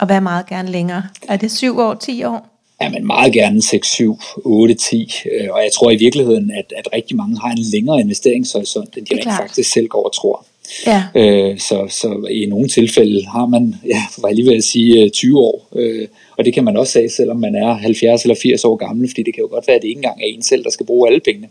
[0.00, 1.02] Og hvad er meget gerne længere?
[1.28, 2.47] Er det syv år, 10 år?
[2.80, 5.12] Ja, men meget gerne 6, 7, 8, 10.
[5.50, 9.14] Og jeg tror i virkeligheden, at, at rigtig mange har en længere investeringshorisont, end de
[9.14, 10.46] rent faktisk selv går og tror.
[10.86, 11.02] Ja.
[11.14, 15.08] Øh, så, så i nogle tilfælde har man, ja, var jeg lige ved at sige,
[15.08, 15.68] 20 øh, år.
[15.76, 19.08] Øh, og det kan man også sige, selvom man er 70 eller 80 år gammel,
[19.08, 20.86] fordi det kan jo godt være, at det ikke engang er en selv, der skal
[20.86, 21.48] bruge alle pengene.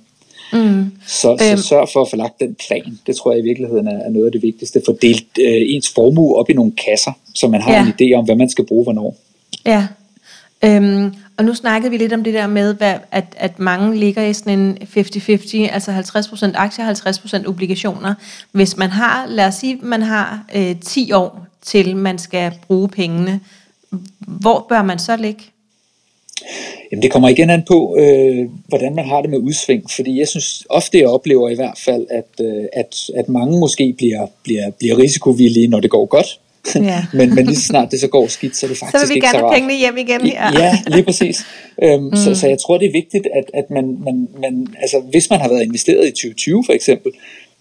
[0.54, 0.92] Mm.
[1.08, 1.58] Så, så øhm.
[1.58, 3.00] sørg for at få lagt den plan.
[3.08, 4.82] Det tror jeg i virkeligheden er, er noget af det vigtigste.
[4.86, 7.86] For delt øh, ens formue op i nogle kasser, så man har ja.
[7.86, 9.16] en idé om, hvad man skal bruge hvornår.
[9.66, 9.88] Ja,
[10.66, 14.24] Øhm, og nu snakkede vi lidt om det der med, hvad, at, at mange ligger
[14.24, 18.14] i sådan en 50-50, altså 50% aktier, 50% obligationer.
[18.52, 22.90] Hvis man har, lad os sige, man har øh, 10 år til, man skal bruge
[22.90, 23.40] pengene,
[24.20, 25.44] hvor bør man så ligge?
[26.92, 30.28] Jamen det kommer igen an på, øh, hvordan man har det med udsving, fordi jeg
[30.28, 34.70] synes ofte, jeg oplever i hvert fald, at, øh, at, at mange måske bliver, bliver,
[34.70, 36.40] bliver risikovillige, når det går godt,
[36.76, 37.06] Ja.
[37.18, 39.10] men, men lige så snart det så går skidt, så er det faktisk så vil
[39.10, 40.28] vi ikke gerne have pengene hjem igen.
[40.28, 41.46] Ja, ja lige præcis.
[41.84, 42.16] Øhm, mm.
[42.16, 45.40] så, så jeg tror, det er vigtigt, at, at man, man, man, altså, hvis man
[45.42, 47.12] har været investeret i 2020 for eksempel,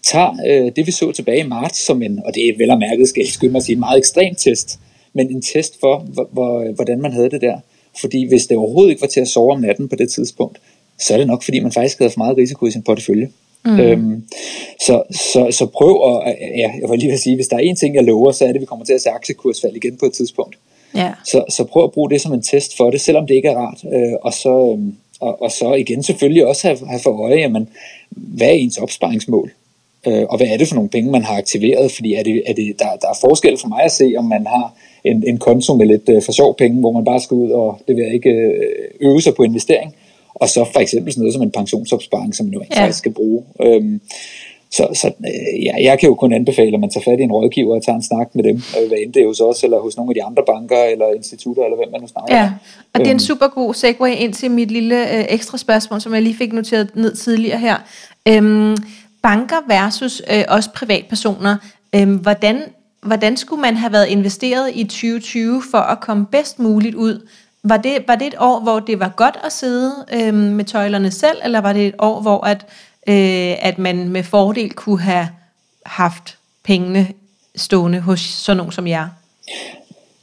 [0.03, 2.79] tager øh, det, vi så tilbage i marts, som en, og det er vel og
[2.79, 4.79] mærket, skal jeg skynde mig at sige, en meget ekstrem test,
[5.13, 7.57] men en test for, hvor, hvor, hvordan man havde det der.
[8.01, 10.57] Fordi hvis det overhovedet ikke var til at sove om natten på det tidspunkt,
[10.99, 13.29] så er det nok, fordi man faktisk havde for meget risiko i sin portefølje.
[13.65, 13.79] Mm.
[13.79, 14.23] Øhm,
[14.79, 17.75] så, så, så prøv at, ja, jeg vil lige vil sige, hvis der er en
[17.75, 20.05] ting, jeg lover, så er det, at vi kommer til at se aktiekursfald igen på
[20.05, 20.57] et tidspunkt.
[20.95, 21.13] Ja.
[21.25, 23.57] Så, så prøv at bruge det som en test for det, selvom det ikke er
[23.57, 23.83] rart.
[23.93, 27.69] Øh, og, så, øhm, og, og så igen selvfølgelig også have, have for øje, jamen,
[28.09, 29.51] hvad er ens opsparingsmål?
[30.07, 31.91] Øh, og hvad er det for nogle penge, man har aktiveret?
[31.91, 34.47] Fordi er det, er det, der, der er forskel for mig at se, om man
[34.47, 37.51] har en, en konto med lidt øh, for sjov penge, hvor man bare skal ud
[37.51, 39.95] og det vil ikke øh, øve sig på investering,
[40.41, 42.81] og så for eksempel sådan noget som en pensionsopsparing, som man jo ja.
[42.81, 43.43] faktisk skal bruge.
[43.61, 44.01] Øhm,
[44.71, 47.31] så, så øh, ja, jeg kan jo kun anbefale, at man tager fat i en
[47.31, 49.79] rådgiver og tager en snak med dem, øh, hvad end det er hos os, eller
[49.79, 52.51] hos nogle af de andre banker, eller institutter, eller hvem man nu snakker Ja,
[52.93, 53.19] og det er en øhm.
[53.19, 56.95] super god segue ind til mit lille øh, ekstra spørgsmål, som jeg lige fik noteret
[56.95, 57.75] ned tidligere her.
[58.27, 58.77] Øhm,
[59.23, 61.57] banker versus øh, også privatpersoner.
[61.95, 62.61] Øhm, hvordan,
[63.01, 67.27] hvordan skulle man have været investeret i 2020 for at komme bedst muligt ud
[67.69, 71.11] var det, var det et år, hvor det var godt at sidde øh, med tøjlerne
[71.11, 72.65] selv, eller var det et år, hvor at,
[73.07, 75.27] øh, at man med fordel kunne have
[75.85, 77.07] haft pengene
[77.55, 79.07] stående hos sådan nogen som jer?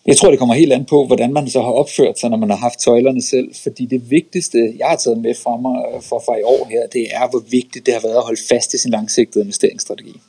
[0.06, 2.50] Jeg tror, det kommer helt an på, hvordan man så har opført sig, når man
[2.50, 3.54] har haft tøjlerne selv.
[3.62, 6.86] Fordi det vigtigste, jeg har taget med fra mig øh, for, fra i år her,
[6.92, 10.20] det er, hvor vigtigt det har været at holde fast i sin langsigtede investeringsstrategi.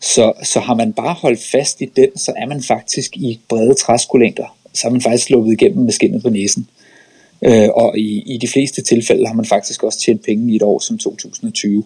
[0.00, 3.74] Så, så har man bare holdt fast i den, så er man faktisk i brede
[3.74, 6.66] træskolængder så har man faktisk sluppet igennem med skinnet på næsen.
[7.44, 10.62] Øh, og i, i de fleste tilfælde har man faktisk også tjent penge i et
[10.62, 11.84] år som 2020.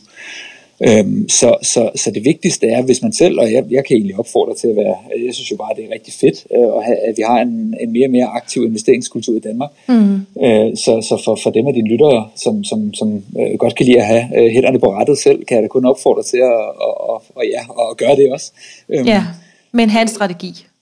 [0.81, 4.19] Øhm, så, så, så det vigtigste er, hvis man selv, og jeg, jeg kan egentlig
[4.19, 4.97] opfordre til at være,
[5.27, 7.75] jeg synes jo bare, det er rigtig fedt, øh, at, have, at vi har en,
[7.81, 9.71] en mere og mere aktiv investeringskultur i Danmark.
[9.89, 10.15] Mm.
[10.45, 13.87] Øh, så så for, for dem af dine lyttere, som, som, som øh, godt kan
[13.87, 16.57] lide at have øh, hænderne på rettet selv, kan jeg da kun opfordre til at,
[16.87, 18.53] og, og, og, ja, at gøre det også.
[18.89, 19.25] Øhm, ja,
[19.73, 20.09] men have en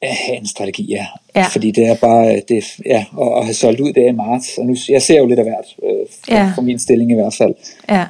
[0.04, 1.06] strategi have en strategi, ja.
[1.36, 1.46] ja.
[1.46, 4.58] Fordi det er bare, det, ja, at, at have solgt ud det i marts.
[4.58, 6.52] Og nu, jeg ser jo lidt af hvert, øh, for, ja.
[6.54, 7.54] for min stilling i hvert fald.
[7.88, 8.04] Ja.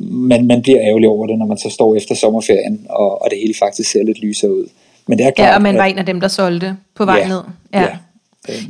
[0.00, 3.38] Men man bliver ærgerlig over det, når man så står efter sommerferien, og, og det
[3.38, 4.68] hele faktisk ser lidt lysere ud.
[5.06, 7.16] Men det er klart, ja, og man var en af dem, der solgte på vej
[7.16, 7.42] ja, ned.
[7.74, 7.80] Ja.
[7.80, 7.88] ja.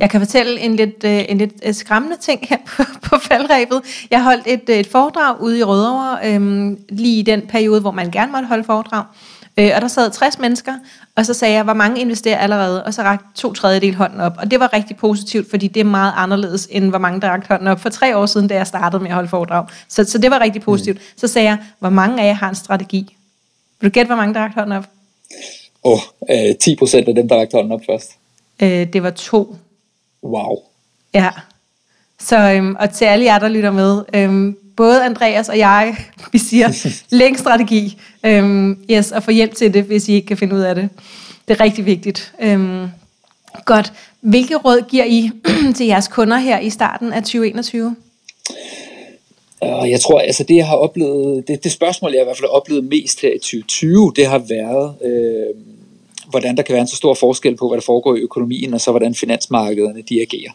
[0.00, 3.82] Jeg kan fortælle en lidt, øh, en lidt øh, skræmmende ting her på, på faldrebet.
[4.10, 8.10] Jeg holdt et, et foredrag ude i Rødovre, øhm, lige i den periode, hvor man
[8.10, 9.04] gerne måtte holde foredrag.
[9.58, 10.72] Øh, og der sad 60 mennesker,
[11.16, 12.84] og så sagde jeg, hvor mange investerer allerede?
[12.84, 14.32] Og så rakte to tredjedel hånden op.
[14.38, 17.48] Og det var rigtig positivt, fordi det er meget anderledes, end hvor mange der rakte
[17.48, 19.66] hånden op for tre år siden, da jeg startede med at holde foredrag.
[19.88, 20.96] Så, så det var rigtig positivt.
[20.96, 21.02] Mm.
[21.16, 23.16] Så sagde jeg, hvor mange af jer har en strategi?
[23.80, 24.86] Vil du gætte, hvor mange der rakte hånden op?
[25.84, 28.10] Åh, oh, øh, 10 procent af dem, der rakte hånden op først.
[28.62, 29.56] Øh, det var to.
[30.22, 30.58] Wow.
[31.14, 31.30] Ja.
[32.18, 35.96] Så, øhm, og til alle jer, der lytter med, øhm, både Andreas og jeg,
[36.32, 36.88] vi siger,
[37.20, 40.60] læng strategi, øhm, yes, og få hjælp til det, hvis I ikke kan finde ud
[40.60, 40.88] af det.
[41.48, 42.32] Det er rigtig vigtigt.
[42.42, 42.86] Øhm,
[43.64, 43.92] godt.
[44.20, 45.30] Hvilke råd giver I
[45.76, 47.96] til jeres kunder her i starten af 2021?
[49.60, 52.48] Og jeg tror, altså det jeg har oplevet, det, det spørgsmål jeg i hvert fald
[52.48, 55.54] har oplevet mest her i 2020, det har været, øh,
[56.30, 58.80] hvordan der kan være en så stor forskel på, hvad der foregår i økonomien, og
[58.80, 60.52] så hvordan finansmarkederne de agerer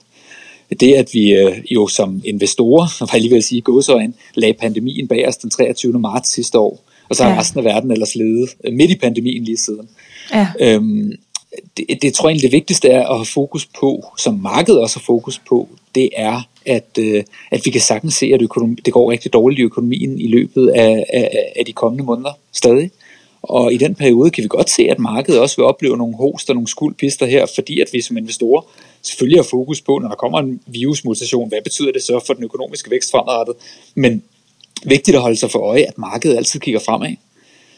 [0.80, 5.08] det, at vi øh, jo som investorer, var jeg lige vil sige gåsøjne, lagde pandemien
[5.08, 6.00] bag os den 23.
[6.00, 7.40] marts sidste år, og så har ja.
[7.40, 9.90] resten af verden ellers levet øh, midt i pandemien lige siden.
[10.34, 10.48] Ja.
[10.60, 11.14] Øhm,
[11.78, 15.00] det, det tror jeg egentlig det vigtigste er at have fokus på, som markedet også
[15.00, 18.94] har fokus på, det er, at, øh, at vi kan sagtens se, at økonomi, det
[18.94, 22.92] går rigtig dårligt i økonomien i løbet af, af, af de kommende måneder stadig.
[23.42, 26.50] Og i den periode kan vi godt se, at markedet også vil opleve nogle host
[26.50, 28.62] og nogle skuldpister her, fordi at vi som investorer
[29.06, 32.44] selvfølgelig har fokus på, når der kommer en virusmutation, hvad betyder det så for den
[32.44, 33.56] økonomiske vækst fremadrettet?
[33.96, 34.24] Men
[34.86, 37.16] vigtigt at holde sig for øje, at markedet altid kigger fremad.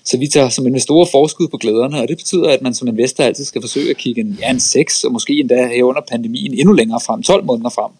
[0.04, 3.24] Så vi tager som investorer forskud på glæderne, og det betyder, at man som investor
[3.24, 6.54] altid skal forsøge at kigge en, ja, en 6, og måske endda her under pandemien
[6.54, 7.92] endnu længere frem, 12 måneder frem,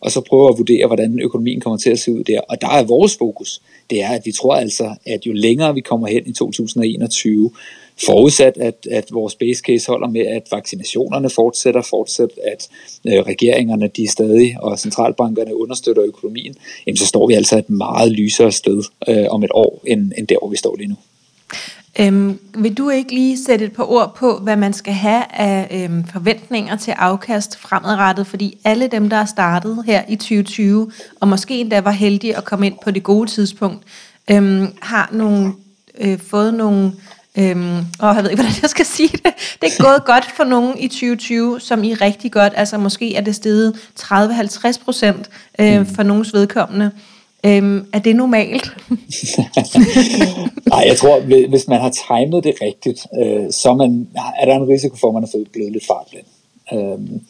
[0.00, 2.40] og så prøve at vurdere, hvordan økonomien kommer til at se ud der.
[2.40, 5.80] Og der er vores fokus, det er, at vi tror altså, at jo længere vi
[5.80, 7.50] kommer hen i 2021,
[8.06, 12.68] forudsat at, at vores base case holder med, at vaccinationerne fortsætter, fortsat at
[13.06, 16.54] øh, regeringerne de stadig og centralbankerne understøtter økonomien,
[16.86, 20.26] jamen så står vi altså et meget lysere sted øh, om et år, end, end
[20.26, 20.96] der, hvor vi står lige nu.
[22.00, 25.84] Øhm, vil du ikke lige sætte et par ord på, hvad man skal have af
[25.84, 28.26] øhm, forventninger til afkast fremadrettet?
[28.26, 32.44] Fordi alle dem, der er startet her i 2020, og måske endda var heldige at
[32.44, 33.84] komme ind på det gode tidspunkt,
[34.30, 35.52] øhm, har nogle,
[35.98, 36.92] øh, fået nogle
[37.38, 39.34] Øhm, og jeg ved ikke, hvordan jeg skal sige det.
[39.62, 42.52] Det er gået godt for nogen i 2020, som I rigtig godt.
[42.56, 45.86] Altså måske er det steget 30-50 procent øh, mm.
[45.86, 46.90] for nogens vedkommende.
[47.46, 48.64] Øhm, er det normalt?
[50.72, 54.08] Nej, jeg tror, hvis man har timet det rigtigt, øh, så man,
[54.40, 56.26] er der en risiko for, at man er blevet lidt fartblind.
[56.72, 57.20] Øhm,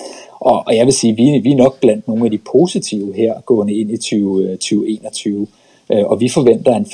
[0.41, 3.41] og, og jeg vil sige, vi, vi er nok blandt nogle af de positive her,
[3.41, 5.47] gående ind i 20, 2021.
[5.93, 6.87] Øh, og vi forventer en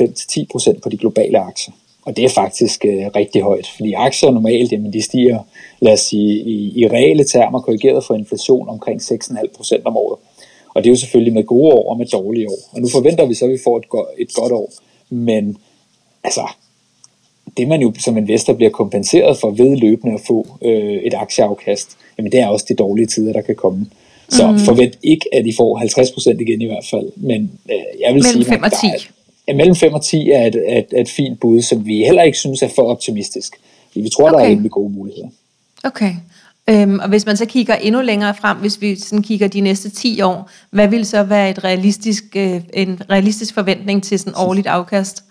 [0.75, 1.75] 5-10% på de globale aktier.
[2.09, 5.38] Og det er faktisk øh, rigtig højt, fordi aktier normalt, jamen de stiger,
[5.81, 10.18] lad os sige, i, i reelle termer korrigeret for inflation omkring 6,5% om året.
[10.75, 12.71] Og det er jo selvfølgelig med gode år og med dårlige år.
[12.73, 14.73] Og nu forventer vi så, at vi får et, go- et godt år.
[15.11, 15.57] Men
[16.25, 16.40] altså,
[17.57, 21.88] det man jo som investor bliver kompenseret for ved løbende at få øh, et aktieafkast,
[22.18, 23.87] jamen det er også de dårlige tider, der kan komme.
[24.29, 24.59] Så mm.
[24.59, 25.81] forvent ikke, at I får
[26.35, 27.09] 50% igen i hvert fald.
[27.16, 28.87] Men øh, jeg vil Mellem sige, 5 og 10.
[28.87, 29.17] Er,
[29.48, 32.38] ja, mellem 5 og 10 er et, et, et fint bud, som vi heller ikke
[32.38, 33.61] synes er for optimistisk.
[33.94, 34.38] Vi tror, okay.
[34.38, 35.28] der er rimelig gode muligheder.
[35.84, 36.12] Okay.
[36.70, 39.90] Øhm, og hvis man så kigger endnu længere frem, hvis vi sådan kigger de næste
[39.90, 44.66] 10 år, hvad vil så være et realistisk, øh, en realistisk forventning til sådan årligt
[44.66, 45.24] afkast?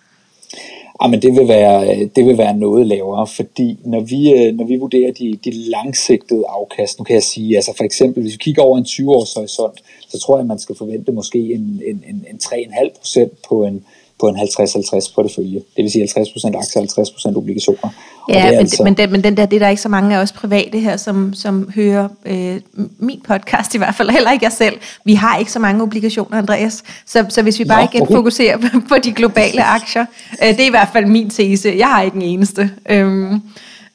[1.03, 4.65] Ja, men det vil være det vil være noget lavere, fordi når vi øh, når
[4.65, 8.37] vi vurderer de, de langsigtede afkast, nu kan jeg sige, altså for eksempel hvis vi
[8.37, 11.81] kigger over en 20 års horisont, så tror jeg at man skal forvente måske en
[11.87, 13.85] en en, en 3,5% på en
[14.19, 15.55] på en 50-50 portefølje.
[15.75, 17.89] Det vil sige 50% aktier og 50% obligationer.
[18.29, 18.83] Ja, men, altså...
[18.83, 20.97] men, den, men den der, det er der ikke så mange af os private her,
[20.97, 22.61] som, som hører øh,
[22.99, 24.75] min podcast i hvert fald, heller ikke jeg selv.
[25.05, 26.83] Vi har ikke så mange obligationer, Andreas.
[27.05, 28.15] Så, så hvis vi bare Nå, igen okay.
[28.15, 30.05] fokuserer på, på de globale aktier,
[30.43, 31.73] øh, det er i hvert fald min tese.
[31.77, 32.71] Jeg har ikke en eneste.
[32.89, 33.41] Øhm,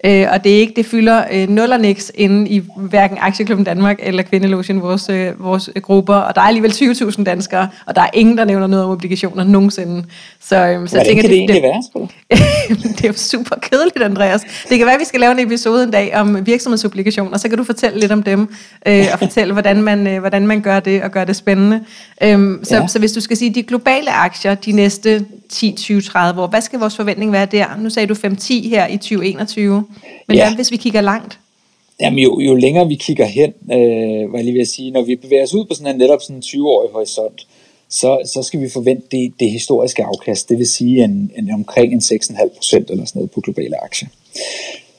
[0.05, 3.65] øh, og det er ikke, det fylder øh, nul og niks inde i hverken Aktieklubben
[3.65, 8.03] Danmark eller Kvindelotion, vores, øh, vores grupper, og der er alligevel 20.000 danskere, og der
[8.03, 10.05] er ingen, der nævner noget om obligationer nogensinde.
[10.41, 12.09] Så, øh, så jeg tænker, kan det, det egentlig være,
[12.97, 14.41] det er jo super kedeligt, Andreas.
[14.69, 17.59] Det kan være, at vi skal lave en episode en dag om virksomhedsobligationer, så kan
[17.59, 18.49] du fortælle lidt om dem,
[18.87, 21.81] øh, og fortælle, hvordan man, øh, hvordan man gør det, og gør det spændende.
[22.23, 22.87] Øhm, så, ja.
[22.87, 26.61] så hvis du skal sige, de globale aktier de næste 10, 20, 30 år, hvad
[26.61, 27.77] skal vores forventning være der?
[27.77, 29.85] Nu sagde du 5-10 her i 2021,
[30.29, 30.47] men ja.
[30.47, 31.38] hvad hvis vi kigger langt?
[32.01, 35.03] Jamen jo, jo længere vi kigger hen, øh, var jeg lige ved at sige, når
[35.03, 37.47] vi bevæger os ud på sådan en netop sådan en 20-årig horisont,
[37.88, 41.93] så, så skal vi forvente det, det historiske afkast, det vil sige en, en omkring
[41.93, 44.09] en 6,5 procent eller sådan noget på globale aktier.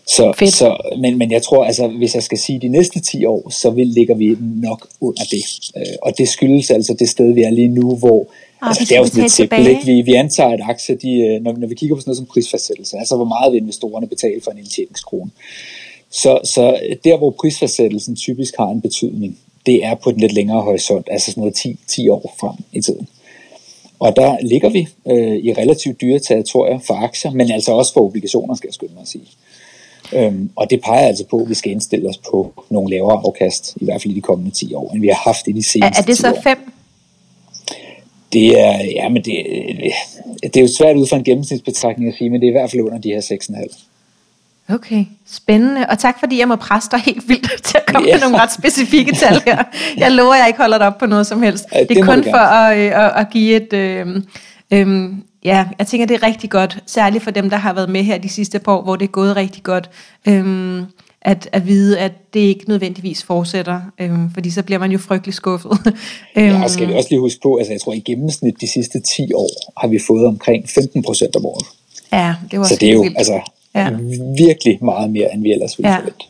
[0.07, 3.49] Så, så, men, men jeg tror, altså, hvis jeg skal sige de næste 10 år,
[3.49, 5.43] så vil, ligger vi nok under det.
[5.77, 8.27] Øh, og det skyldes altså det sted, vi er lige nu, hvor
[8.61, 9.67] ah, altså, det er jo sådan lidt simpelt.
[9.67, 9.85] Ikke?
[9.85, 12.25] Vi, vi antager, at aktier, de, øh, når, når vi kigger på sådan noget som
[12.25, 15.31] prisfastsættelse, altså hvor meget vil investorerne betale for en indtjeningskrone.
[16.11, 20.61] Så, så der, hvor prisfastsættelsen typisk har en betydning, det er på den lidt længere
[20.61, 23.07] horisont, altså sådan noget 10, 10 år frem i tiden.
[23.99, 28.01] Og der ligger vi øh, i relativt dyre territorier for aktier, men altså også for
[28.01, 29.27] obligationer, skal jeg skynde mig at sige.
[30.15, 33.77] Øhm, og det peger altså på, at vi skal indstille os på nogle lavere afkast,
[33.81, 35.97] i hvert fald i de kommende 10 år, end vi har haft i de seneste
[35.97, 36.57] Er, er det så 5?
[38.33, 39.35] Det er, ja, men det,
[40.43, 42.71] det er jo svært ud fra en gennemsnitsbetragtning at sige, men det er i hvert
[42.71, 43.83] fald under de her 6,5.
[44.69, 45.85] Okay, spændende.
[45.89, 48.15] Og tak fordi jeg må presse dig helt vildt til at komme ja.
[48.15, 49.63] med nogle ret specifikke tal her.
[49.97, 51.65] Jeg lover, at jeg ikke holder dig op på noget som helst.
[51.73, 53.73] Det, det er kun for at, øh, at, at give et...
[53.73, 54.21] Øh,
[54.71, 55.09] øh,
[55.45, 56.83] ja, jeg tænker, det er rigtig godt.
[56.85, 59.11] Særligt for dem, der har været med her de sidste par år, hvor det er
[59.11, 59.89] gået rigtig godt.
[60.27, 60.83] Øh,
[61.25, 65.33] at, at vide, at det ikke nødvendigvis fortsætter, øhm, fordi så bliver man jo frygtelig
[65.33, 65.71] skuffet.
[66.37, 68.99] øhm, ja, skal vi også lige huske på, altså jeg tror i gennemsnit de sidste
[68.99, 71.65] 10 år har vi fået omkring 15 procent om året.
[72.13, 73.17] Ja, det var Så det er jo vildt.
[73.17, 73.41] altså
[73.75, 73.89] ja.
[74.37, 75.97] virkelig meget mere, end vi ellers ville ja.
[75.97, 76.25] forvente.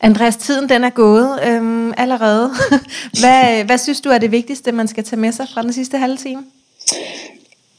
[0.00, 2.50] Andreas, tiden den er gået øhm, allerede.
[3.20, 5.98] hvad, hvad synes du er det vigtigste, man skal tage med sig fra den sidste
[5.98, 6.42] halve time?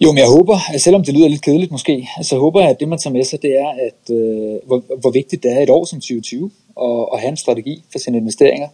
[0.03, 2.79] Jo, men jeg håber, at selvom det lyder lidt kedeligt måske, så håber jeg, at
[2.79, 5.69] det man tager med sig, det er, at øh, hvor, hvor vigtigt det er et
[5.69, 8.67] år som 2020 at, at have en strategi for sine investeringer.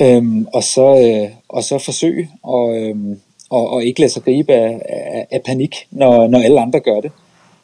[0.00, 2.96] Øhm, og, så, øh, og så forsøge at, øh,
[3.50, 7.00] og, og ikke lade sig gribe af, af, af panik, når, når alle andre gør
[7.00, 7.10] det.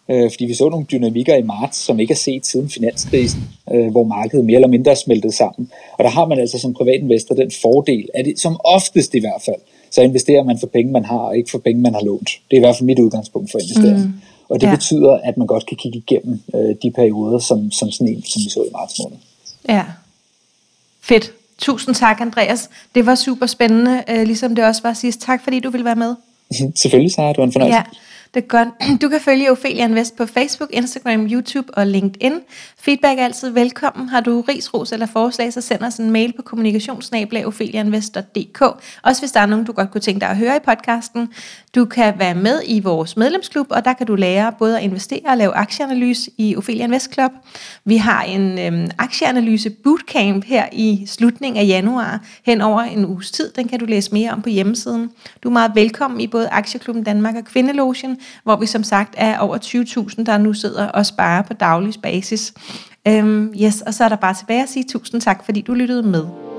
[0.08, 3.40] Øh, fordi vi så nogle dynamikker i marts, som ikke er set siden finanskrisen,
[3.72, 5.70] øh, hvor markedet mere eller mindre er smeltet sammen.
[5.98, 9.42] Og der har man altså som privatinvestor den fordel, at det, som oftest i hvert
[9.44, 12.30] fald, så investerer man for penge, man har, og ikke for penge, man har lånt.
[12.50, 14.04] Det er i hvert fald mit udgangspunkt for investering.
[14.04, 14.12] Mm.
[14.48, 14.74] Og det ja.
[14.74, 18.42] betyder, at man godt kan kigge igennem øh, de perioder, som, som sådan en, som
[18.44, 19.16] vi så i marts måned.
[19.68, 19.84] Ja,
[21.00, 21.32] fedt.
[21.58, 22.70] Tusind tak, Andreas.
[22.94, 25.20] Det var super spændende, øh, ligesom det også var sidst.
[25.20, 26.14] Tak, fordi du ville være med.
[26.82, 27.28] Selvfølgelig, Sarah.
[27.28, 27.76] Det var en fornøjelse.
[27.76, 27.84] Ja.
[28.34, 28.68] Det er godt.
[29.02, 32.32] Du kan følge Ophelia Invest på Facebook, Instagram, YouTube og LinkedIn.
[32.78, 34.08] Feedback er altid velkommen.
[34.08, 38.62] Har du ris, ros eller forslag, så send os en mail på kommunikationsnablag.ofeliainvest.dk.
[39.02, 41.32] Også hvis der er nogen, du godt kunne tænke dig at høre i podcasten.
[41.74, 45.26] Du kan være med i vores medlemsklub, og der kan du lære både at investere
[45.26, 47.32] og lave aktieanalyse i Ophelia Invest Club.
[47.84, 53.30] Vi har en øhm, aktieanalyse bootcamp her i slutningen af januar hen over en uges
[53.30, 53.52] tid.
[53.56, 55.10] Den kan du læse mere om på hjemmesiden.
[55.42, 59.38] Du er meget velkommen i både Aktieklubben Danmark og Kvindelogen hvor vi som sagt er
[59.38, 62.54] over 20.000, der nu sidder og sparer på daglig basis.
[63.08, 66.02] Øhm, yes, og så er der bare tilbage at sige tusind tak, fordi du lyttede
[66.02, 66.49] med.